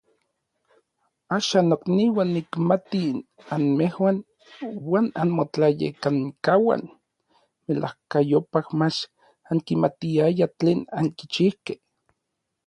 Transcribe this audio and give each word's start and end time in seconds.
Axan, 1.35 1.67
nokniuan, 1.73 2.31
nikmati 2.37 3.01
anmejuan 3.55 4.17
inuan 4.69 5.07
anmotlayekankauan 5.23 6.81
melajkayopaj 7.67 8.67
mach 8.79 8.99
ankimatiayaj 9.51 10.51
tlen 10.59 10.79
ankichijkej. 10.99 11.77